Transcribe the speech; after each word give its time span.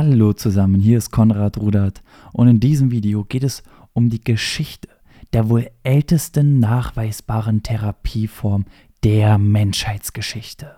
Hallo 0.00 0.32
zusammen, 0.32 0.78
hier 0.78 0.96
ist 0.96 1.10
Konrad 1.10 1.58
Rudert 1.58 2.04
und 2.32 2.46
in 2.46 2.60
diesem 2.60 2.92
Video 2.92 3.24
geht 3.24 3.42
es 3.42 3.64
um 3.94 4.10
die 4.10 4.22
Geschichte 4.22 4.88
der 5.32 5.48
wohl 5.48 5.72
ältesten 5.82 6.60
nachweisbaren 6.60 7.64
Therapieform 7.64 8.66
der 9.02 9.38
Menschheitsgeschichte. 9.38 10.76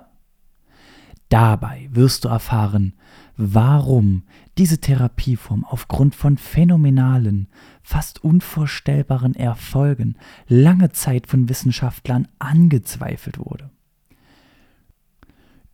Dabei 1.28 1.90
wirst 1.92 2.24
du 2.24 2.28
erfahren, 2.28 2.94
warum 3.36 4.22
diese 4.56 4.78
Therapieform 4.78 5.66
aufgrund 5.66 6.14
von 6.14 6.38
phänomenalen, 6.38 7.48
fast 7.82 8.24
unvorstellbaren 8.24 9.34
Erfolgen 9.34 10.16
lange 10.48 10.92
Zeit 10.92 11.26
von 11.26 11.50
Wissenschaftlern 11.50 12.26
angezweifelt 12.38 13.38
wurde. 13.38 13.68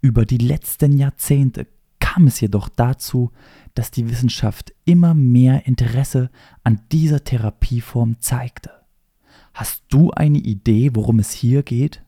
Über 0.00 0.24
die 0.26 0.38
letzten 0.38 0.98
Jahrzehnte 0.98 1.68
kam 2.16 2.28
es 2.28 2.40
jedoch 2.40 2.70
dazu, 2.70 3.30
dass 3.74 3.90
die 3.90 4.08
Wissenschaft 4.08 4.74
immer 4.86 5.12
mehr 5.12 5.66
Interesse 5.66 6.30
an 6.64 6.80
dieser 6.90 7.22
Therapieform 7.22 8.20
zeigte. 8.20 8.70
Hast 9.52 9.84
du 9.90 10.12
eine 10.12 10.38
Idee, 10.38 10.92
worum 10.94 11.18
es 11.18 11.32
hier 11.32 11.62
geht? 11.62 12.02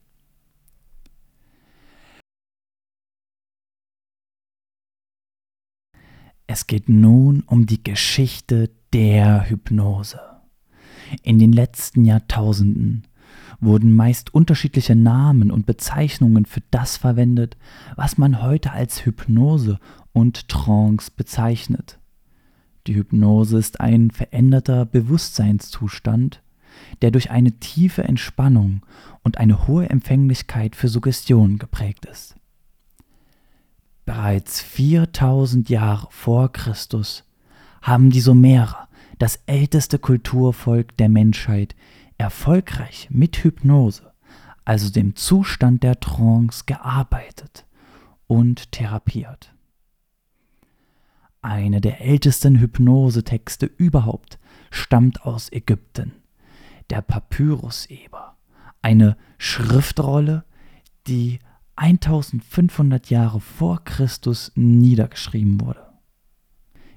Es 6.47 6.67
geht 6.67 6.89
nun 6.89 7.43
um 7.43 7.67
die 7.67 7.85
Geschichte 7.85 8.71
der 8.95 9.51
Hypnose. 9.51 10.21
In 11.23 11.39
den 11.39 11.53
letzten 11.53 12.07
Jahrtausenden 12.07 13.07
wurden 13.61 13.95
meist 13.95 14.33
unterschiedliche 14.33 14.95
Namen 14.95 15.51
und 15.51 15.67
Bezeichnungen 15.67 16.47
für 16.47 16.63
das 16.71 16.97
verwendet, 16.97 17.57
was 17.97 18.19
man 18.19 18.43
heute 18.43 18.73
als 18.73 19.05
Hypnose 19.05 19.79
und 20.13 20.49
Trance 20.49 21.11
bezeichnet. 21.15 21.99
Die 22.87 22.95
Hypnose 22.95 23.59
ist 23.59 23.81
ein 23.81 24.11
veränderter 24.11 24.87
Bewusstseinszustand, 24.87 26.43
der 27.03 27.11
durch 27.11 27.31
eine 27.31 27.53
tiefe 27.53 28.05
Entspannung 28.05 28.83
und 29.23 29.39
eine 29.39 29.67
hohe 29.67 29.91
Empfänglichkeit 29.91 30.77
für 30.77 30.89
Suggestionen 30.89 31.59
geprägt 31.59 32.07
ist. 32.07 32.37
Bereits 34.07 34.63
4000 34.63 35.69
Jahre 35.69 36.07
vor 36.11 36.51
Christus 36.53 37.25
haben 37.83 38.11
die 38.11 38.21
Sumerer, 38.21 38.89
das 39.19 39.41
älteste 39.47 39.99
Kulturvolk 39.99 40.97
der 40.97 41.09
Menschheit, 41.09 41.75
erfolgreich 42.19 43.09
mit 43.11 43.43
Hypnose, 43.45 44.13
also 44.65 44.91
dem 44.91 45.17
Zustand 45.17 45.83
der 45.83 46.01
Trance, 46.01 46.65
gearbeitet 46.67 47.65
und 48.27 48.73
therapiert. 48.73 49.55
Eine 51.41 51.81
der 51.81 52.01
ältesten 52.01 52.59
Hypnosetexte 52.59 53.67
überhaupt 53.67 54.39
stammt 54.71 55.23
aus 55.25 55.51
Ägypten, 55.53 56.13
der 56.91 57.01
Papyruseber, 57.01 58.37
eine 58.83 59.17
Schriftrolle, 59.39 60.45
die 61.07 61.39
1500 61.77 63.09
Jahre 63.09 63.41
vor 63.41 63.85
Christus 63.85 64.51
niedergeschrieben 64.57 65.61
wurde. 65.61 65.87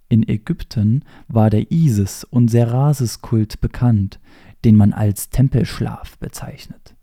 In 0.10 0.28
Ägypten 0.28 1.06
war 1.28 1.50
der 1.50 1.72
Isis- 1.72 2.26
und 2.26 2.50
Serasis-Kult 2.50 3.62
bekannt, 3.62 4.20
den 4.66 4.76
man 4.76 4.94
als 4.94 5.30
Tempelschlaf 5.30 6.18
bezeichnet. 6.20 6.96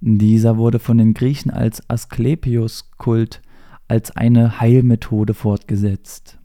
Dieser 0.00 0.56
wurde 0.56 0.78
von 0.78 0.98
den 0.98 1.14
Griechen 1.14 1.50
als 1.50 1.88
Asklepios-Kult 1.90 3.42
als 3.88 4.12
eine 4.12 4.60
Heilmethode 4.60 5.34
fortgesetzt. 5.34 6.38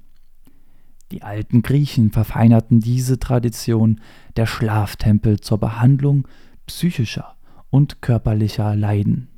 Die 1.12 1.22
alten 1.22 1.62
Griechen 1.62 2.12
verfeinerten 2.12 2.80
diese 2.80 3.20
Tradition 3.20 4.02
der 4.36 4.48
Schlaftempel 4.48 5.40
zur 5.40 5.60
Behandlung 5.60 6.28
psychischer 6.66 7.36
und 7.70 8.02
körperlicher 8.02 8.76
Leiden. 8.76 9.30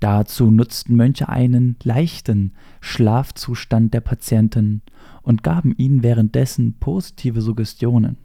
Dazu 0.00 0.50
nutzten 0.50 0.94
Mönche 0.94 1.28
einen 1.28 1.76
leichten 1.82 2.52
Schlafzustand 2.80 3.94
der 3.94 4.00
Patienten 4.00 4.82
und 5.22 5.42
gaben 5.42 5.74
ihnen 5.76 6.02
währenddessen 6.02 6.74
positive 6.78 7.40
Suggestionen. 7.40 8.18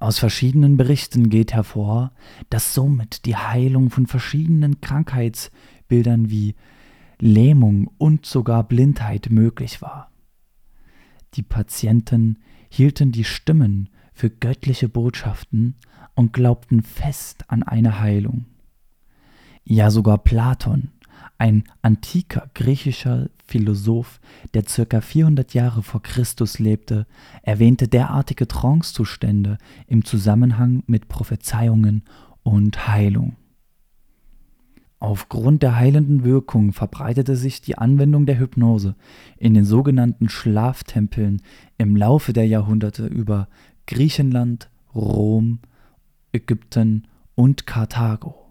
Aus 0.00 0.18
verschiedenen 0.18 0.78
Berichten 0.78 1.28
geht 1.28 1.52
hervor, 1.52 2.12
dass 2.48 2.72
somit 2.72 3.26
die 3.26 3.36
Heilung 3.36 3.90
von 3.90 4.06
verschiedenen 4.06 4.80
Krankheitsbildern 4.80 6.30
wie 6.30 6.54
Lähmung 7.18 7.90
und 7.98 8.24
sogar 8.24 8.64
Blindheit 8.64 9.28
möglich 9.30 9.82
war. 9.82 10.10
Die 11.34 11.42
Patienten 11.42 12.38
hielten 12.70 13.12
die 13.12 13.24
Stimmen 13.24 13.90
für 14.14 14.30
göttliche 14.30 14.88
Botschaften 14.88 15.76
und 16.14 16.32
glaubten 16.32 16.82
fest 16.82 17.44
an 17.48 17.62
eine 17.62 18.00
Heilung. 18.00 18.46
Ja 19.64 19.90
sogar 19.90 20.16
Platon 20.16 20.92
ein 21.40 21.64
antiker 21.80 22.50
griechischer 22.52 23.30
Philosoph, 23.46 24.20
der 24.52 24.62
ca. 24.62 25.00
400 25.00 25.54
Jahre 25.54 25.82
vor 25.82 26.02
Christus 26.02 26.58
lebte, 26.58 27.06
erwähnte 27.42 27.88
derartige 27.88 28.46
Trancezustände 28.46 29.56
im 29.86 30.04
Zusammenhang 30.04 30.82
mit 30.86 31.08
Prophezeiungen 31.08 32.04
und 32.42 32.88
Heilung. 32.88 33.36
Aufgrund 34.98 35.62
der 35.62 35.76
heilenden 35.76 36.24
Wirkung 36.24 36.74
verbreitete 36.74 37.34
sich 37.36 37.62
die 37.62 37.78
Anwendung 37.78 38.26
der 38.26 38.38
Hypnose 38.38 38.94
in 39.38 39.54
den 39.54 39.64
sogenannten 39.64 40.28
Schlaftempeln 40.28 41.40
im 41.78 41.96
Laufe 41.96 42.34
der 42.34 42.46
Jahrhunderte 42.46 43.06
über 43.06 43.48
Griechenland, 43.86 44.68
Rom, 44.94 45.60
Ägypten 46.32 47.08
und 47.34 47.66
Karthago. 47.66 48.49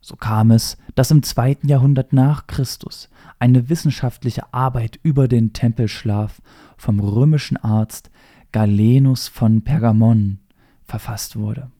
So 0.00 0.16
kam 0.16 0.50
es, 0.50 0.78
dass 0.94 1.10
im 1.10 1.22
zweiten 1.22 1.68
Jahrhundert 1.68 2.12
nach 2.12 2.46
Christus 2.46 3.10
eine 3.38 3.68
wissenschaftliche 3.68 4.52
Arbeit 4.52 4.98
über 5.02 5.28
den 5.28 5.52
Tempelschlaf 5.52 6.40
vom 6.76 7.00
römischen 7.00 7.58
Arzt 7.58 8.10
Galenus 8.52 9.28
von 9.28 9.62
Pergamon 9.62 10.40
verfasst 10.84 11.36
wurde. 11.36 11.70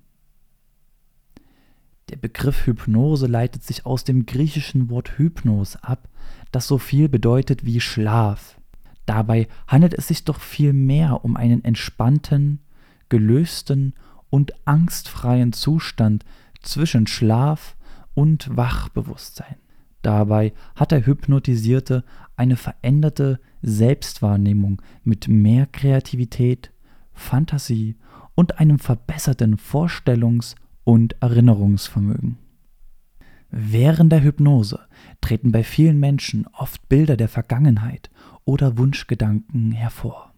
Der 2.11 2.17
Begriff 2.17 2.67
Hypnose 2.67 3.27
leitet 3.27 3.63
sich 3.63 3.87
aus 3.87 4.05
dem 4.05 4.27
griechischen 4.27 4.91
Wort 4.91 5.17
Hypnos 5.17 5.77
ab, 5.77 6.09
das 6.51 6.67
so 6.67 6.79
viel 6.79 7.09
bedeutet 7.09 7.65
wie 7.65 7.81
Schlaf. 7.81 8.59
Dabei 9.07 9.49
handelt 9.67 9.95
es 9.95 10.09
sich 10.09 10.25
doch 10.25 10.41
vielmehr 10.41 11.25
um 11.25 11.37
einen 11.37 11.65
entspannten, 11.65 12.61
gelösten 13.09 13.95
und 14.29 14.53
angstfreien 14.67 15.53
Zustand 15.53 16.25
zwischen 16.63 17.07
Schlaf 17.07 17.77
und 18.15 18.57
Wachbewusstsein. 18.57 19.57
Dabei 20.03 20.53
hat 20.75 20.93
der 20.93 21.07
Hypnotisierte 21.07 22.05
eine 22.37 22.57
veränderte 22.57 23.39
Selbstwahrnehmung 23.63 24.81
mit 25.05 25.29
mehr 25.29 25.67
Kreativität, 25.67 26.73
Fantasie 27.13 27.97
und 28.35 28.59
einem 28.59 28.79
verbesserten 28.79 29.57
Vorstellungs- 29.57 30.55
und 30.85 31.21
Erinnerungsvermögen. 31.21 32.39
Während 33.51 34.13
der 34.13 34.23
Hypnose 34.23 34.81
treten 35.21 35.53
bei 35.53 35.65
vielen 35.65 35.99
Menschen 35.99 36.47
oft 36.53 36.89
Bilder 36.89 37.17
der 37.17 37.29
Vergangenheit 37.29 38.11
oder 38.45 38.79
Wunschgedanken 38.79 39.73
hervor. 39.73 40.33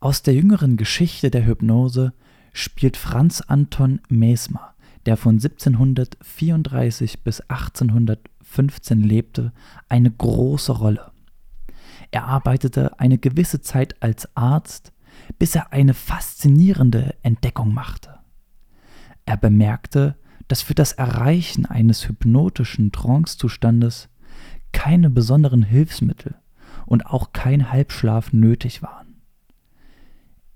Aus 0.00 0.22
der 0.22 0.34
jüngeren 0.34 0.76
Geschichte 0.76 1.30
der 1.30 1.46
Hypnose 1.46 2.12
spielt 2.52 2.96
Franz 2.96 3.40
Anton 3.40 4.00
Mesmer, 4.08 4.74
der 5.06 5.16
von 5.16 5.36
1734 5.36 7.22
bis 7.24 7.40
1815 7.40 9.02
lebte, 9.02 9.52
eine 9.88 10.10
große 10.10 10.72
Rolle. 10.72 11.10
Er 12.10 12.24
arbeitete 12.24 12.98
eine 13.00 13.18
gewisse 13.18 13.60
Zeit 13.62 14.02
als 14.02 14.28
Arzt, 14.36 14.92
bis 15.38 15.54
er 15.54 15.72
eine 15.72 15.94
faszinierende 15.94 17.14
Entdeckung 17.22 17.72
machte. 17.72 18.18
Er 19.24 19.36
bemerkte, 19.36 20.16
dass 20.48 20.62
für 20.62 20.74
das 20.74 20.92
Erreichen 20.92 21.64
eines 21.66 22.08
hypnotischen 22.08 22.92
Trancezustandes 22.92 24.08
keine 24.72 25.10
besonderen 25.10 25.62
Hilfsmittel 25.62 26.34
und 26.86 27.06
auch 27.06 27.32
kein 27.32 27.70
Halbschlaf 27.70 28.32
nötig 28.32 28.82
waren. 28.82 29.11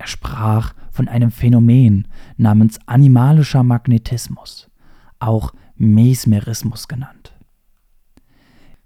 Er 0.06 0.10
sprach 0.10 0.72
von 0.92 1.08
einem 1.08 1.32
Phänomen 1.32 2.06
namens 2.36 2.78
animalischer 2.86 3.64
Magnetismus, 3.64 4.70
auch 5.18 5.52
Mesmerismus 5.74 6.86
genannt. 6.86 7.34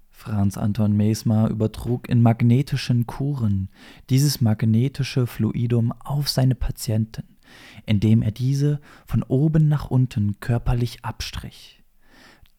Franz 0.09 0.57
Anton 0.57 0.97
Mesmer 0.97 1.47
übertrug 1.49 2.09
in 2.09 2.23
magnetischen 2.23 3.05
Kuren 3.05 3.69
dieses 4.09 4.41
magnetische 4.41 5.27
Fluidum 5.27 5.91
auf 5.91 6.27
seine 6.27 6.55
Patienten, 6.55 7.37
indem 7.85 8.23
er 8.23 8.31
diese 8.31 8.81
von 9.05 9.21
oben 9.21 9.67
nach 9.67 9.91
unten 9.91 10.39
körperlich 10.39 11.05
abstrich. 11.05 11.83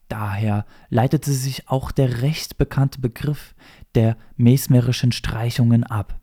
Daher 0.07 0.65
leitete 0.87 1.33
sich 1.33 1.67
auch 1.67 1.91
der 1.91 2.21
recht 2.21 2.57
bekannte 2.57 3.01
Begriff 3.01 3.55
der 3.93 4.15
mesmerischen 4.37 5.11
Streichungen 5.11 5.83
ab. 5.83 6.17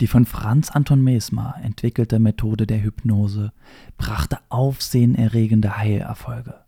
Die 0.00 0.06
von 0.08 0.26
Franz 0.26 0.70
Anton 0.70 1.02
Mesmer 1.02 1.54
entwickelte 1.62 2.18
Methode 2.18 2.66
der 2.66 2.82
Hypnose 2.82 3.52
brachte 3.96 4.38
aufsehenerregende 4.48 5.76
Heilerfolge. 5.76 6.64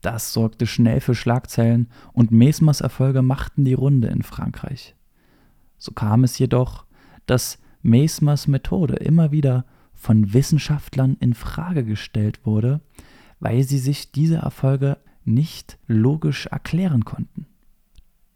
Das 0.00 0.32
sorgte 0.32 0.66
schnell 0.66 1.00
für 1.00 1.14
Schlagzeilen 1.14 1.88
und 2.12 2.30
Mesmers 2.30 2.80
Erfolge 2.80 3.22
machten 3.22 3.64
die 3.64 3.74
Runde 3.74 4.08
in 4.08 4.22
Frankreich. 4.22 4.94
So 5.78 5.92
kam 5.92 6.24
es 6.24 6.38
jedoch, 6.38 6.84
dass 7.26 7.58
Mesmers 7.82 8.46
Methode 8.46 8.96
immer 8.96 9.32
wieder 9.32 9.64
von 9.92 10.32
Wissenschaftlern 10.32 11.16
in 11.20 11.34
Frage 11.34 11.84
gestellt 11.84 12.44
wurde, 12.44 12.82
weil 13.40 13.62
sie 13.62 13.78
sich 13.78 14.12
diese 14.12 14.36
Erfolge 14.36 14.98
nicht 15.24 15.78
logisch 15.86 16.46
erklären 16.46 17.04
konnten. 17.04 17.46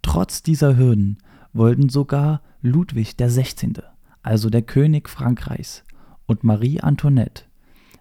Trotz 0.02 0.42
dieser 0.42 0.76
Hürden 0.76 1.18
wollten 1.52 1.88
sogar 1.88 2.42
Ludwig 2.62 3.16
XVI., 3.16 3.82
also 4.22 4.50
der 4.50 4.62
König 4.62 5.08
Frankreichs, 5.08 5.84
und 6.28 6.44
Marie 6.44 6.80
Antoinette 6.80 7.42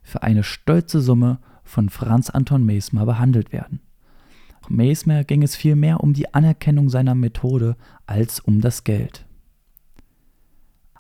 für 0.04 0.22
eine 0.22 0.44
stolze 0.44 1.02
Summe 1.02 1.40
von 1.64 1.90
Franz 1.90 2.30
Anton 2.30 2.64
Mesmer 2.66 3.06
behandelt 3.06 3.52
werden. 3.52 3.80
Mesmer 4.70 5.24
ging 5.24 5.42
es 5.44 5.56
vielmehr 5.56 6.02
um 6.02 6.14
die 6.14 6.34
Anerkennung 6.34 6.90
seiner 6.90 7.16
Methode 7.16 7.76
als 8.06 8.40
um 8.40 8.62
das 8.62 8.84
Geld. 8.84 9.26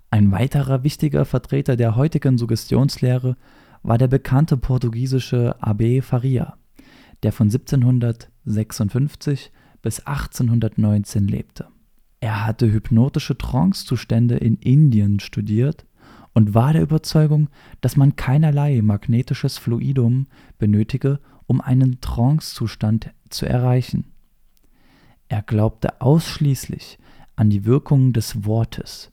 Ein 0.09 0.31
weiterer 0.31 0.83
wichtiger 0.83 1.25
Vertreter 1.25 1.75
der 1.75 1.97
heutigen 1.97 2.37
Suggestionslehre 2.37 3.35
war 3.83 3.97
der 3.97 4.07
bekannte 4.07 4.55
portugiesische 4.55 5.57
Abbé 5.61 6.01
Faria, 6.01 6.55
der 7.23 7.33
von 7.33 7.47
1756 7.47 9.51
bis 9.81 9.99
1819 9.99 11.27
lebte. 11.27 11.67
Er 12.19 12.45
hatte 12.45 12.71
hypnotische 12.71 13.37
Trancezustände 13.37 14.37
in 14.37 14.57
Indien 14.57 15.19
studiert 15.19 15.85
und 16.33 16.53
war 16.53 16.73
der 16.73 16.81
Überzeugung, 16.81 17.49
dass 17.81 17.95
man 17.95 18.15
keinerlei 18.15 18.81
magnetisches 18.81 19.57
Fluidum 19.57 20.27
benötige, 20.57 21.19
um 21.45 21.61
einen 21.61 22.01
Trancezustand 22.01 23.11
zu 23.29 23.45
erreichen. 23.45 24.05
Er 25.29 25.41
glaubte 25.41 26.01
ausschließlich 26.01 26.97
an 27.35 27.49
die 27.49 27.65
Wirkung 27.65 28.13
des 28.13 28.45
Wortes 28.45 29.11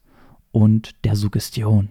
und 0.52 1.04
der 1.04 1.16
Suggestion. 1.16 1.90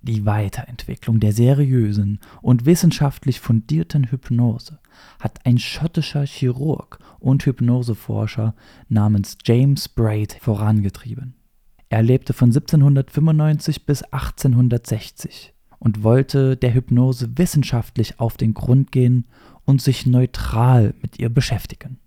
Die 0.00 0.24
Weiterentwicklung 0.24 1.18
der 1.18 1.32
seriösen 1.32 2.20
und 2.40 2.66
wissenschaftlich 2.66 3.40
fundierten 3.40 4.10
Hypnose 4.10 4.78
hat 5.18 5.44
ein 5.44 5.58
schottischer 5.58 6.24
Chirurg 6.24 7.00
und 7.18 7.44
Hypnoseforscher 7.44 8.54
namens 8.88 9.36
James 9.44 9.88
Braid 9.88 10.38
vorangetrieben. 10.40 11.34
Er 11.88 12.02
lebte 12.02 12.32
von 12.32 12.50
1795 12.50 13.86
bis 13.86 14.02
1860 14.04 15.54
und 15.80 16.02
wollte 16.02 16.56
der 16.56 16.74
Hypnose 16.74 17.36
wissenschaftlich 17.36 18.20
auf 18.20 18.36
den 18.36 18.54
Grund 18.54 18.92
gehen 18.92 19.26
und 19.64 19.82
sich 19.82 20.06
neutral 20.06 20.94
mit 21.00 21.18
ihr 21.18 21.28
beschäftigen. 21.28 21.98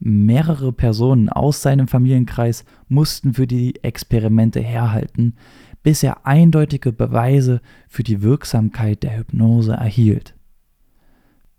Mehrere 0.00 0.72
Personen 0.72 1.28
aus 1.28 1.60
seinem 1.60 1.88
Familienkreis 1.88 2.64
mussten 2.88 3.34
für 3.34 3.48
die 3.48 3.82
Experimente 3.82 4.60
herhalten, 4.60 5.34
bis 5.82 6.02
er 6.02 6.26
eindeutige 6.26 6.92
Beweise 6.92 7.60
für 7.88 8.02
die 8.02 8.22
Wirksamkeit 8.22 9.02
der 9.02 9.16
Hypnose 9.16 9.72
erhielt. 9.72 10.34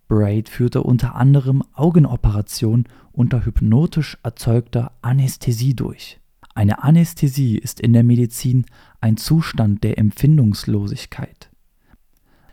Braid 0.07 0.49
führte 0.49 0.83
unter 0.83 1.15
anderem 1.15 1.63
Augenoperationen 1.73 2.87
unter 3.11 3.45
hypnotisch 3.45 4.17
erzeugter 4.23 4.91
Anästhesie 5.01 5.75
durch. 5.75 6.19
Eine 6.55 6.83
Anästhesie 6.83 7.57
ist 7.57 7.79
in 7.79 7.93
der 7.93 8.03
Medizin 8.03 8.65
ein 9.01 9.17
Zustand 9.17 9.83
der 9.83 9.97
Empfindungslosigkeit. 9.97 11.49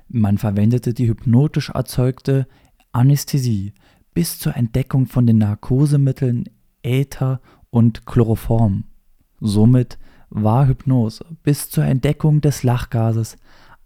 Man 0.09 0.39
verwendete 0.39 0.95
die 0.95 1.09
hypnotisch 1.09 1.71
erzeugte 1.71 2.47
Anästhesie 2.93 3.73
bis 4.15 4.39
zur 4.39 4.57
Entdeckung 4.57 5.07
von 5.07 5.27
den 5.27 5.39
Narkosemitteln 5.39 6.45
Äther 6.83 7.41
und 7.71 8.07
Chloroform. 8.07 8.85
Somit 9.41 9.99
war 10.31 10.67
Hypnose 10.67 11.25
bis 11.43 11.71
zur 11.71 11.85
Entdeckung 11.85 12.41
des 12.41 12.63
Lachgases 12.63 13.37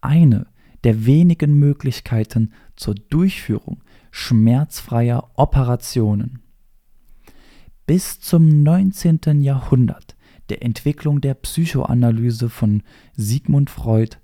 eine 0.00 0.46
der 0.84 1.04
wenigen 1.04 1.54
Möglichkeiten 1.54 2.52
zur 2.76 2.94
Durchführung 2.94 3.82
schmerzfreier 4.10 5.30
Operationen. 5.34 6.40
Bis 7.86 8.20
zum 8.20 8.62
19. 8.62 9.42
Jahrhundert, 9.42 10.16
der 10.48 10.62
Entwicklung 10.62 11.20
der 11.20 11.34
Psychoanalyse 11.34 12.48
von 12.48 12.82
Sigmund 13.16 13.70
Freud, 13.70 14.16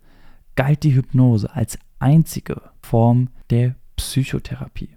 galt 0.55 0.83
die 0.83 0.95
Hypnose 0.95 1.55
als 1.55 1.79
einzige 1.99 2.63
Form 2.83 3.29
der 3.51 3.77
Psychotherapie. 3.97 4.97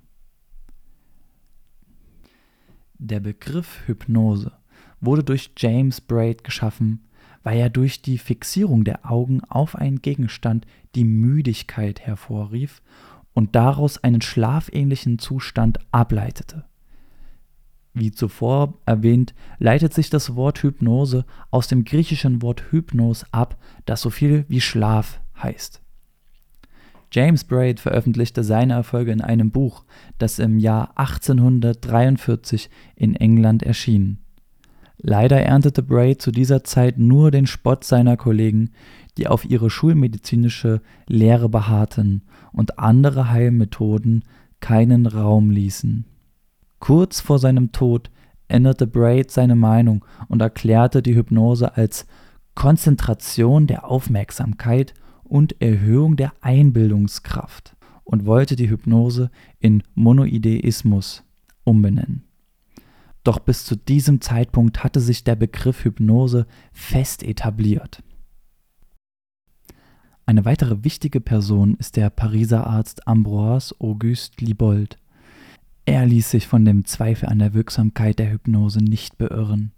Der 2.98 3.20
Begriff 3.20 3.88
Hypnose 3.88 4.52
wurde 5.00 5.24
durch 5.24 5.52
James 5.58 6.02
Braid 6.02 6.44
geschaffen, 6.44 7.06
weil 7.44 7.58
er 7.58 7.70
durch 7.70 8.02
die 8.02 8.18
Fixierung 8.18 8.84
der 8.84 9.10
Augen 9.10 9.42
auf 9.44 9.76
einen 9.76 10.02
Gegenstand 10.02 10.66
die 10.96 11.06
Müdigkeit 11.06 12.02
hervorrief 12.02 12.82
und 13.34 13.56
daraus 13.56 14.04
einen 14.04 14.22
schlafähnlichen 14.22 15.20
Zustand 15.20 15.80
ableitete. 15.92 16.66
Wie 17.94 18.12
zuvor 18.12 18.76
erwähnt, 18.86 19.34
leitet 19.58 19.94
sich 19.94 20.10
das 20.10 20.36
Wort 20.36 20.64
Hypnose 20.64 21.26
aus 21.52 21.68
dem 21.68 21.84
griechischen 21.84 22.42
Wort 22.42 22.72
Hypnos 22.72 23.26
ab, 23.32 23.58
das 23.86 24.02
so 24.02 24.10
viel 24.10 24.46
wie 24.48 24.62
Schlaf 24.62 25.20
heißt. 25.42 25.82
James 27.12 27.44
Braid 27.44 27.80
veröffentlichte 27.80 28.44
seine 28.44 28.74
Erfolge 28.74 29.12
in 29.12 29.22
einem 29.22 29.50
Buch, 29.50 29.84
das 30.20 30.38
im 30.38 30.60
Jahr 30.60 30.92
1843 30.96 32.70
in 32.96 33.16
England 33.16 33.64
erschien. 33.64 34.20
Leider 35.02 35.42
erntete 35.42 35.82
Braid 35.82 36.22
zu 36.22 36.32
dieser 36.32 36.64
Zeit 36.64 36.98
nur 37.00 37.32
den 37.32 37.48
Spott 37.48 37.84
seiner 37.84 38.18
Kollegen, 38.18 38.72
die 39.18 39.28
auf 39.28 39.46
ihre 39.46 39.70
schulmedizinische 39.70 40.82
Lehre 41.08 41.50
beharrten 41.50 42.24
und 42.52 42.80
andere 42.80 43.30
Heilmethoden 43.30 44.26
keinen 44.60 45.06
Raum 45.06 45.52
ließen. 45.52 46.06
Kurz 46.80 47.22
vor 47.22 47.40
seinem 47.40 47.72
Tod 47.72 48.10
änderte 48.50 48.88
Braid 48.88 49.32
seine 49.32 49.56
Meinung 49.56 50.04
und 50.28 50.42
erklärte 50.42 51.02
die 51.02 51.16
Hypnose 51.16 51.76
als 51.78 52.06
Konzentration 52.56 53.68
der 53.68 53.86
Aufmerksamkeit 53.86 54.94
und 55.24 55.62
Erhöhung 55.62 56.18
der 56.18 56.34
Einbildungskraft 56.42 57.76
und 58.04 58.26
wollte 58.26 58.56
die 58.56 58.70
Hypnose 58.70 59.30
in 59.60 59.84
Monoideismus 59.96 61.24
umbenennen. 61.64 62.29
Doch 63.30 63.38
bis 63.38 63.64
zu 63.64 63.76
diesem 63.76 64.22
Zeitpunkt 64.22 64.84
hatte 64.84 65.00
sich 65.00 65.24
der 65.24 65.36
Begriff 65.36 65.84
Hypnose 65.84 66.48
fest 66.72 67.22
etabliert. 67.22 68.02
Eine 70.26 70.46
weitere 70.46 70.84
wichtige 70.84 71.22
Person 71.22 71.76
ist 71.76 71.96
der 71.96 72.10
Pariser 72.10 72.66
Arzt 72.66 73.08
Ambroise 73.08 73.76
Auguste 73.78 74.44
Libold. 74.44 74.98
Er 75.86 76.08
ließ 76.08 76.32
sich 76.32 76.48
von 76.48 76.66
dem 76.66 76.86
Zweifel 76.86 77.30
an 77.30 77.38
der 77.38 77.54
Wirksamkeit 77.54 78.18
der 78.18 78.32
Hypnose 78.32 78.80
nicht 78.80 79.20
beirren 79.20 79.74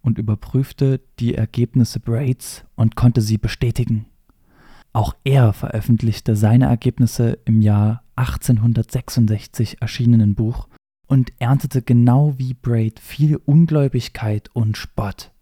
und 0.00 0.16
überprüfte 0.16 1.02
die 1.18 1.34
Ergebnisse 1.34 2.00
Braids 2.00 2.64
und 2.76 2.96
konnte 2.96 3.20
sie 3.20 3.36
bestätigen. 3.36 4.06
Auch 4.94 5.14
er 5.24 5.52
veröffentlichte 5.52 6.34
seine 6.34 6.64
Ergebnisse 6.64 7.40
im 7.44 7.60
Jahr 7.60 8.04
1866 8.16 9.82
erschienenen 9.82 10.34
Buch 10.34 10.69
und 11.10 11.32
erntete 11.40 11.82
genau 11.82 12.34
wie 12.38 12.54
Braid 12.54 13.00
viel 13.00 13.34
Ungläubigkeit 13.44 14.48
und 14.52 14.76
Spott. 14.76 15.32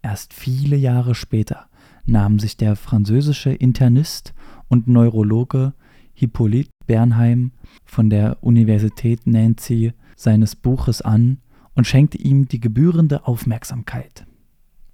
Erst 0.00 0.32
viele 0.32 0.76
Jahre 0.76 1.16
später 1.16 1.66
nahm 2.06 2.38
sich 2.38 2.56
der 2.56 2.76
französische 2.76 3.50
Internist 3.50 4.32
und 4.68 4.86
Neurologe 4.86 5.74
Hippolyte 6.12 6.70
Bernheim 6.86 7.50
von 7.84 8.10
der 8.10 8.44
Universität 8.44 9.26
Nancy 9.26 9.92
seines 10.14 10.54
Buches 10.54 11.02
an 11.02 11.38
und 11.74 11.88
schenkte 11.88 12.18
ihm 12.18 12.46
die 12.46 12.60
gebührende 12.60 13.26
Aufmerksamkeit. 13.26 14.24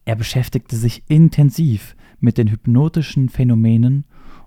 Er 0.07 0.17
beschäftigte 0.17 0.76
sich 0.76 1.05
intensiv 1.09 1.97
mit 2.19 2.38
den 2.38 2.50
hypnotischen 2.50 3.29
Phänomenen 3.29 4.07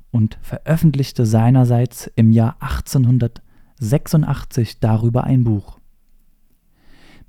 und 0.10 0.40
veröffentlichte 0.42 1.28
seinerseits 1.28 2.12
im 2.16 2.32
Jahr 2.32 2.56
1800 2.62 3.44
86 3.80 4.80
darüber 4.80 5.24
ein 5.24 5.44
Buch. 5.44 5.80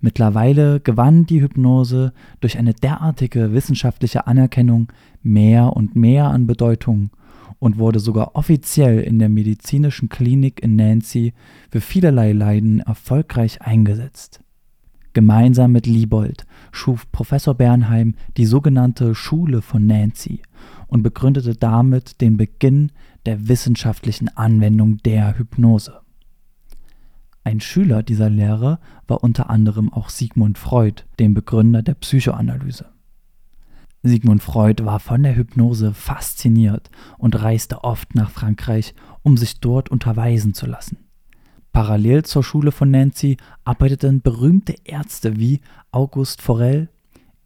Mittlerweile 0.00 0.80
gewann 0.80 1.24
die 1.24 1.40
Hypnose 1.40 2.12
durch 2.40 2.58
eine 2.58 2.74
derartige 2.74 3.52
wissenschaftliche 3.52 4.26
Anerkennung 4.26 4.92
mehr 5.22 5.74
und 5.74 5.96
mehr 5.96 6.26
an 6.26 6.46
Bedeutung 6.46 7.10
und 7.58 7.78
wurde 7.78 8.00
sogar 8.00 8.36
offiziell 8.36 9.00
in 9.00 9.18
der 9.18 9.30
medizinischen 9.30 10.08
Klinik 10.08 10.62
in 10.62 10.76
Nancy 10.76 11.32
für 11.70 11.80
vielerlei 11.80 12.32
Leiden 12.32 12.80
erfolgreich 12.80 13.62
eingesetzt 13.62 14.44
Gemeinsam 15.14 15.70
mit 15.70 15.86
Liebold 15.86 16.44
schuf 16.72 17.10
Professor 17.12 17.54
Bernheim 17.54 18.16
die 18.36 18.46
sogenannte 18.46 19.14
Schule 19.14 19.62
von 19.62 19.86
Nancy 19.86 20.42
und 20.88 21.04
begründete 21.04 21.54
damit 21.54 22.20
den 22.20 22.36
Beginn 22.36 22.90
der 23.24 23.46
wissenschaftlichen 23.46 24.28
Anwendung 24.36 24.98
der 24.98 25.38
Hypnose. 25.38 26.00
Ein 27.44 27.60
Schüler 27.60 28.02
dieser 28.02 28.30
Lehre 28.30 28.78
war 29.06 29.22
unter 29.22 29.50
anderem 29.50 29.92
auch 29.92 30.08
Sigmund 30.08 30.56
Freud, 30.56 31.02
dem 31.18 31.34
Begründer 31.34 31.82
der 31.82 31.94
Psychoanalyse. 31.94 32.86
Sigmund 34.02 34.42
Freud 34.42 34.84
war 34.84 34.98
von 34.98 35.22
der 35.22 35.36
Hypnose 35.36 35.92
fasziniert 35.92 36.90
und 37.18 37.40
reiste 37.40 37.84
oft 37.84 38.14
nach 38.14 38.30
Frankreich, 38.30 38.94
um 39.22 39.36
sich 39.36 39.60
dort 39.60 39.90
unterweisen 39.90 40.54
zu 40.54 40.66
lassen. 40.66 40.98
Parallel 41.72 42.24
zur 42.24 42.44
Schule 42.44 42.72
von 42.72 42.90
Nancy 42.90 43.36
arbeiteten 43.64 44.22
berühmte 44.22 44.74
Ärzte 44.84 45.38
wie 45.38 45.60
Auguste 45.90 46.42
Forel, 46.42 46.88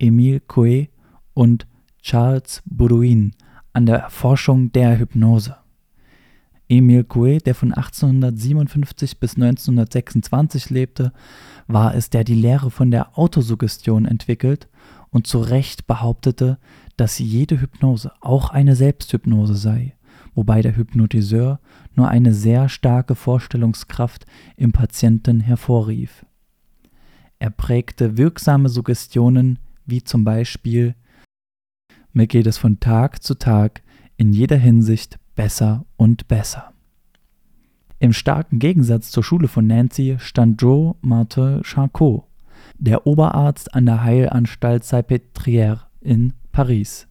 Émile 0.01 0.41
Coué 0.47 0.89
und 1.35 1.67
Charles 2.03 2.63
Baudouin 2.67 3.33
an 3.73 3.87
der 3.87 3.99
Erforschung 3.99 4.71
der 4.71 4.99
Hypnose. 4.99 5.57
Émile 6.69 7.05
Coué, 7.05 7.39
der 7.39 7.55
von 7.55 7.73
1857 7.73 9.19
bis 9.19 9.37
1926 9.37 10.71
lebte, 10.71 11.13
war 11.67 11.95
es, 11.95 12.11
der 12.11 12.25
die 12.25 12.35
Lehre 12.35 12.71
von 12.71 12.91
der 12.91 13.19
Autosuggestion 13.19 14.05
entwickelt 14.05 14.69
und 15.11 15.27
zu 15.27 15.39
Recht 15.41 15.87
behauptete, 15.87 16.59
dass 16.97 17.19
jede 17.19 17.61
Hypnose 17.61 18.13
auch 18.21 18.51
eine 18.51 18.77
Selbsthypnose 18.77 19.55
sei, 19.55 19.95
wobei 20.35 20.61
der 20.61 20.77
Hypnotiseur 20.77 21.61
nur 21.95 22.09
eine 22.09 22.35
sehr 22.35 22.69
starke 22.69 23.15
Vorstellungskraft 23.15 24.27
im 24.57 24.73
Patienten 24.73 25.41
hervorrief. 25.41 26.27
Er 27.39 27.51
prägte 27.51 28.19
wirksame 28.19 28.69
Suggestionen 28.69 29.59
wie 29.87 30.05
zum 30.05 30.25
Beispiel 30.25 30.95
Mir 32.13 32.27
geht 32.27 32.47
es 32.47 32.59
von 32.59 32.79
Tag 32.79 33.23
zu 33.23 33.37
Tag 33.37 33.83
in 34.17 34.33
jeder 34.33 34.57
Hinsicht 34.57 35.19
besser 35.39 35.87
und 35.97 36.27
besser. 36.27 36.73
Im 38.01 38.13
starken 38.13 38.59
Gegensatz 38.59 39.13
zur 39.13 39.23
Schule 39.23 39.47
von 39.47 39.69
Nancy 39.69 40.17
stand 40.19 40.61
Joe 40.61 40.97
Martin 41.01 41.63
Charcot, 41.63 42.25
der 42.77 43.07
Oberarzt 43.07 43.73
an 43.73 43.87
der 43.87 44.03
Heilanstalt 44.03 44.83
Salpêtrière 44.83 45.83
in 46.01 46.33
Paris. 46.51 47.07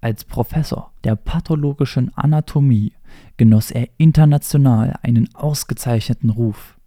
Als 0.00 0.24
Professor 0.24 0.94
der 1.04 1.16
pathologischen 1.16 2.10
Anatomie 2.16 2.94
genoss 3.36 3.70
er 3.70 3.90
international 3.98 4.98
einen 5.02 5.28
ausgezeichneten 5.34 6.30
Ruf. 6.30 6.78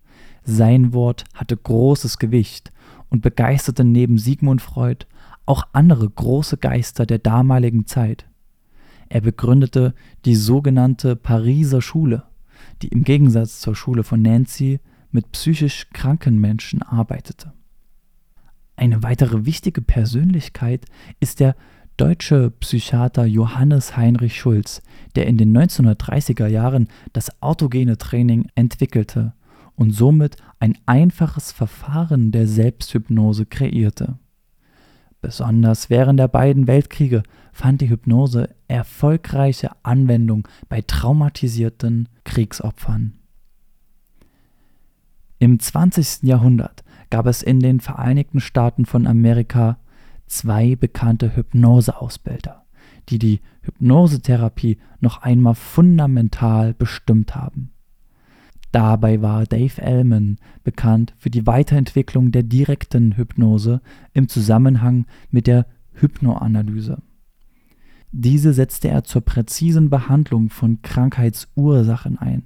Sein 0.44 0.92
Wort 0.92 1.26
hatte 1.36 1.56
großes 1.56 2.18
Gewicht 2.18 2.72
und 3.10 3.22
begeisterte 3.22 3.84
neben 3.84 4.18
Sigmund 4.18 4.64
Freud 4.64 5.06
auch 5.46 5.68
andere 5.72 6.10
große 6.10 6.58
Geister 6.58 7.06
der 7.06 7.20
damaligen 7.20 7.86
Zeit. 7.86 8.26
Er 9.10 9.22
begründete 9.22 9.96
die 10.26 10.36
sogenannte 10.36 11.16
Pariser 11.16 11.82
Schule, 11.82 12.24
die 12.82 12.90
im 12.90 13.04
Gegensatz 13.04 13.60
zur 13.60 13.76
Schule 13.76 14.04
von 14.04 14.22
Nancy 14.22 14.80
mit 15.12 15.32
psychisch 15.32 15.88
kranken 15.92 16.40
Menschen 16.40 16.84
arbeitete. 16.84 17.54
Eine 18.76 19.04
weitere 19.04 19.46
wichtige 19.46 19.82
Persönlichkeit 19.82 20.86
ist 21.20 21.40
der 21.40 21.56
deutsche 21.98 22.52
Psychiater 22.52 23.26
Johannes 23.26 23.98
Heinrich 23.98 24.40
Schulz, 24.40 24.82
der 25.16 25.28
in 25.28 25.38
den 25.38 25.58
1930er 25.58 26.48
Jahren 26.48 26.88
das 27.12 27.42
autogene 27.42 27.98
Training 27.98 28.48
entwickelte 28.56 29.34
und 29.76 29.92
somit 29.92 30.38
ein 30.60 30.78
einfaches 30.86 31.52
Verfahren 31.52 32.32
der 32.32 32.48
Selbsthypnose 32.48 33.46
kreierte. 33.46 34.18
Besonders 35.22 35.90
während 35.90 36.20
der 36.20 36.30
beiden 36.30 36.68
Weltkriege 36.68 37.24
fand 37.52 37.82
die 37.82 37.90
Hypnose 37.90 38.56
erfolgreiche 38.68 39.72
Anwendung 39.84 40.48
bei 40.70 40.82
traumatisierten 40.82 42.08
Kriegsopfern. 42.24 43.16
Im 45.40 45.60
20. 45.60 46.24
Jahrhundert 46.24 46.84
gab 47.10 47.26
es 47.26 47.44
in 47.44 47.60
den 47.60 47.80
Vereinigten 47.80 48.40
Staaten 48.40 48.86
von 48.86 49.08
Amerika 49.08 49.78
zwei 50.28 50.76
bekannte 50.76 51.36
Hypnoseausbilder, 51.36 52.66
die 53.10 53.20
die 53.20 53.42
Hypnosetherapie 53.62 54.78
noch 55.00 55.22
einmal 55.22 55.56
fundamental 55.56 56.74
bestimmt 56.74 57.36
haben. 57.36 57.72
Dabei 58.72 59.22
war 59.22 59.46
Dave 59.46 59.82
Ellman 59.82 60.38
bekannt 60.64 61.14
für 61.18 61.30
die 61.30 61.48
Weiterentwicklung 61.48 62.32
der 62.32 62.44
direkten 62.44 63.18
Hypnose 63.18 63.82
im 64.14 64.28
Zusammenhang 64.28 65.06
mit 65.32 65.48
der 65.48 65.66
Hypnoanalyse. 65.94 67.02
Diese 68.12 68.54
setzte 68.54 68.90
er 68.90 69.04
zur 69.04 69.22
präzisen 69.22 69.90
Behandlung 69.90 70.50
von 70.50 70.82
Krankheitsursachen 70.82 72.18
ein. 72.18 72.44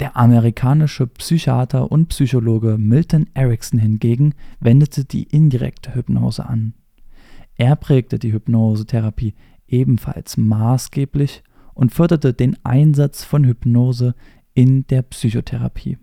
Der 0.00 0.16
amerikanische 0.16 1.08
Psychiater 1.08 1.90
und 1.90 2.08
Psychologe 2.08 2.78
Milton 2.78 3.26
Erickson 3.34 3.80
hingegen 3.80 4.34
wendete 4.60 5.04
die 5.04 5.24
indirekte 5.24 5.94
Hypnose 5.94 6.48
an. 6.48 6.74
Er 7.56 7.74
prägte 7.74 8.20
die 8.20 8.32
Hypnosetherapie 8.32 9.34
ebenfalls 9.66 10.36
maßgeblich 10.36 11.42
und 11.74 11.92
förderte 11.92 12.32
den 12.32 12.56
Einsatz 12.64 13.24
von 13.24 13.44
Hypnose 13.44 14.14
in 14.58 14.88
der 14.88 15.02
Psychotherapie. 15.02 15.98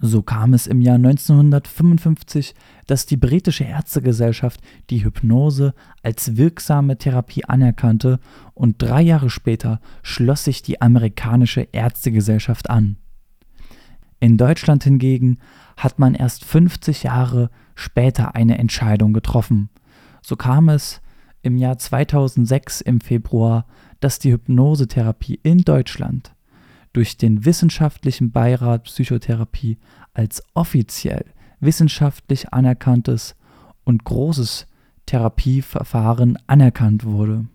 So 0.00 0.22
kam 0.22 0.54
es 0.54 0.66
im 0.66 0.80
Jahr 0.80 0.94
1955, 0.94 2.54
dass 2.86 3.04
die 3.04 3.18
britische 3.18 3.64
Ärztegesellschaft 3.64 4.62
die 4.88 5.04
Hypnose 5.04 5.74
als 6.02 6.38
wirksame 6.38 6.96
Therapie 6.96 7.44
anerkannte 7.44 8.20
und 8.54 8.80
drei 8.80 9.02
Jahre 9.02 9.28
später 9.28 9.82
schloss 10.02 10.44
sich 10.44 10.62
die 10.62 10.80
amerikanische 10.80 11.68
Ärztegesellschaft 11.72 12.70
an. 12.70 12.96
In 14.18 14.38
Deutschland 14.38 14.84
hingegen 14.84 15.40
hat 15.76 15.98
man 15.98 16.14
erst 16.14 16.42
50 16.46 17.02
Jahre 17.02 17.50
später 17.74 18.34
eine 18.34 18.56
Entscheidung 18.56 19.12
getroffen. 19.12 19.68
So 20.22 20.36
kam 20.36 20.70
es 20.70 21.02
im 21.42 21.58
Jahr 21.58 21.76
2006 21.76 22.80
im 22.80 23.02
Februar, 23.02 23.66
dass 24.00 24.18
die 24.18 24.32
Hypnosetherapie 24.32 25.38
in 25.42 25.58
Deutschland 25.58 26.33
durch 26.94 27.18
den 27.18 27.44
Wissenschaftlichen 27.44 28.30
Beirat 28.30 28.84
Psychotherapie 28.84 29.76
als 30.14 30.42
offiziell 30.54 31.26
wissenschaftlich 31.60 32.52
anerkanntes 32.52 33.34
und 33.84 34.04
großes 34.04 34.66
Therapieverfahren 35.06 36.38
anerkannt 36.46 37.04
wurde. 37.04 37.46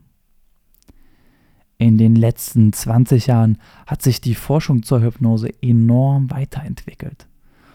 In 1.77 1.98
den 1.98 2.15
letzten 2.15 2.74
20 2.74 3.27
Jahren 3.27 3.58
hat 3.88 4.01
sich 4.01 4.19
die 4.19 4.36
Forschung 4.36 4.84
zur 4.84 5.01
Hypnose 5.01 5.50
enorm 5.62 6.29
weiterentwickelt. 6.29 7.27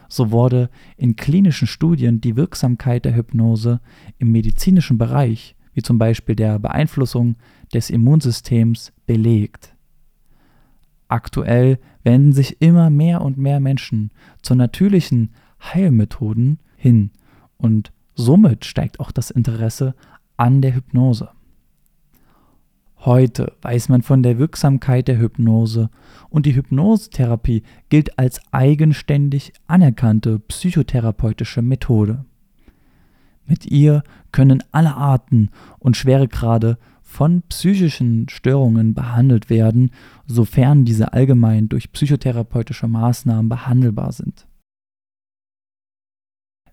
So 0.08 0.30
wurde 0.30 0.68
in 0.98 1.16
klinischen 1.16 1.66
Studien 1.66 2.20
die 2.20 2.36
Wirksamkeit 2.36 3.06
der 3.06 3.16
Hypnose 3.16 3.80
im 4.18 4.30
medizinischen 4.30 4.98
Bereich, 4.98 5.56
wie 5.72 5.82
zum 5.82 5.98
Beispiel 5.98 6.36
der 6.36 6.58
Beeinflussung 6.58 7.36
des 7.72 7.88
Immunsystems, 7.88 8.92
belegt. 9.06 9.73
Aktuell 11.14 11.78
wenden 12.02 12.32
sich 12.32 12.60
immer 12.60 12.90
mehr 12.90 13.20
und 13.22 13.38
mehr 13.38 13.60
Menschen 13.60 14.10
zu 14.42 14.56
natürlichen 14.56 15.30
Heilmethoden 15.62 16.58
hin 16.74 17.12
und 17.56 17.92
somit 18.16 18.64
steigt 18.64 18.98
auch 18.98 19.12
das 19.12 19.30
Interesse 19.30 19.94
an 20.36 20.60
der 20.60 20.74
Hypnose. 20.74 21.28
Heute 22.98 23.52
weiß 23.62 23.90
man 23.90 24.02
von 24.02 24.24
der 24.24 24.40
Wirksamkeit 24.40 25.06
der 25.06 25.20
Hypnose 25.20 25.88
und 26.30 26.46
die 26.46 26.56
Hypnosetherapie 26.56 27.62
gilt 27.90 28.18
als 28.18 28.40
eigenständig 28.50 29.52
anerkannte 29.68 30.40
psychotherapeutische 30.40 31.62
Methode. 31.62 32.24
Mit 33.46 33.66
ihr 33.66 34.02
können 34.32 34.64
alle 34.72 34.96
Arten 34.96 35.50
und 35.78 35.96
Schweregrade 35.96 36.76
von 37.14 37.42
psychischen 37.42 38.28
Störungen 38.28 38.92
behandelt 38.92 39.48
werden, 39.48 39.92
sofern 40.26 40.84
diese 40.84 41.12
allgemein 41.12 41.68
durch 41.68 41.92
psychotherapeutische 41.92 42.88
Maßnahmen 42.88 43.48
behandelbar 43.48 44.10
sind. 44.10 44.48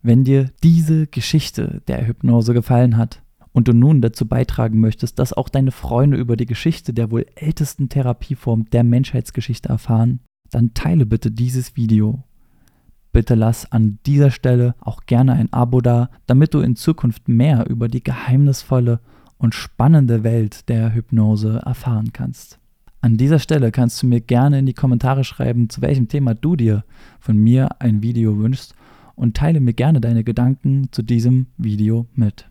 Wenn 0.02 0.24
dir 0.24 0.50
diese 0.64 1.06
Geschichte 1.06 1.84
der 1.88 2.08
Hypnose 2.08 2.56
gefallen 2.56 2.98
hat 2.98 3.22
und 3.52 3.68
du 3.68 3.74
nun 3.74 4.02
dazu 4.02 4.28
beitragen 4.28 4.80
möchtest, 4.80 5.20
dass 5.20 5.32
auch 5.32 5.48
deine 5.48 5.72
Freunde 5.72 6.18
über 6.18 6.36
die 6.36 6.48
Geschichte 6.48 6.92
der 6.92 7.12
wohl 7.12 7.28
ältesten 7.36 7.88
Therapieform 7.88 8.68
der 8.72 8.84
Menschheitsgeschichte 8.84 9.70
erfahren, 9.70 10.22
dann 10.50 10.74
teile 10.74 11.06
bitte 11.06 11.30
dieses 11.30 11.76
Video. 11.76 12.24
Bitte 13.12 13.36
lass 13.36 13.72
an 13.72 14.00
dieser 14.08 14.32
Stelle 14.32 14.74
auch 14.80 15.02
gerne 15.06 15.34
ein 15.34 15.54
Abo 15.54 15.82
da, 15.82 16.10
damit 16.26 16.56
du 16.56 16.62
in 16.62 16.76
Zukunft 16.76 17.28
mehr 17.28 17.70
über 17.70 17.88
die 17.90 18.04
geheimnisvolle 18.04 19.02
und 19.42 19.56
spannende 19.56 20.24
Welt 20.24 20.70
der 20.70 20.94
Hypnose 20.94 21.64
erfahren 21.66 22.14
kannst. 22.14 22.60
An 23.02 23.18
dieser 23.18 23.40
Stelle 23.40 23.72
kannst 23.72 24.02
du 24.02 24.08
mir 24.08 24.22
gerne 24.22 24.60
in 24.60 24.68
die 24.68 24.76
Kommentare 24.76 25.24
schreiben, 25.24 25.68
zu 25.68 25.82
welchem 25.82 26.08
Thema 26.08 26.36
du 26.36 26.56
dir 26.56 26.84
von 27.20 27.36
mir 27.36 27.70
ein 27.80 28.04
Video 28.04 28.38
wünschst 28.38 28.76
und 29.16 29.36
teile 29.36 29.60
mir 29.60 29.74
gerne 29.74 30.00
deine 30.00 30.24
Gedanken 30.24 30.90
zu 30.92 31.02
diesem 31.02 31.48
Video 31.58 32.06
mit. 32.14 32.48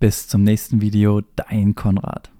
Bis 0.00 0.28
zum 0.28 0.42
nächsten 0.42 0.82
Video, 0.82 1.22
dein 1.36 1.74
Konrad. 1.74 2.33